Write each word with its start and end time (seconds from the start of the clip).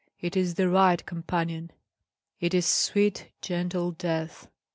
it 0.19 0.35
is 0.35 0.55
the 0.55 0.67
right 0.67 1.05
companion! 1.05 1.69
It 2.39 2.55
is 2.55 2.65
sweet 2.65 3.29
gentle 3.39 3.91
death!" 3.91 4.47